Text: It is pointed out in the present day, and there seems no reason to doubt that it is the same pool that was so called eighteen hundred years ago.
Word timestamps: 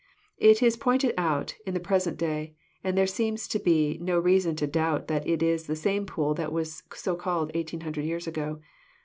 It 0.39 0.63
is 0.63 0.77
pointed 0.77 1.13
out 1.15 1.53
in 1.63 1.75
the 1.75 1.79
present 1.79 2.17
day, 2.17 2.55
and 2.83 2.97
there 2.97 3.05
seems 3.05 3.47
no 3.99 4.17
reason 4.17 4.55
to 4.55 4.65
doubt 4.65 5.07
that 5.09 5.27
it 5.27 5.43
is 5.43 5.67
the 5.67 5.75
same 5.75 6.07
pool 6.07 6.33
that 6.33 6.51
was 6.51 6.81
so 6.95 7.15
called 7.15 7.51
eighteen 7.53 7.81
hundred 7.81 8.05
years 8.05 8.25
ago. 8.25 8.61